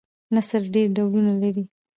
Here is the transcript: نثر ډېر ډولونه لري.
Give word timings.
نثر 0.35 0.61
ډېر 0.75 0.87
ډولونه 0.95 1.33
لري. 1.43 1.63